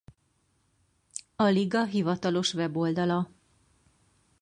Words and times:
A 1.43 1.47
liga 1.57 1.85
hivatalos 1.93 2.49
weboldala 2.59 3.19